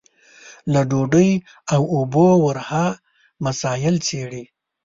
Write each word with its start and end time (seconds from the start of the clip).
له 0.73 0.81
ډوډۍ 0.89 1.31
او 1.73 1.81
اوبو 1.95 2.27
ورها 2.45 2.85
مسايل 3.45 3.95
څېړي. 4.07 4.43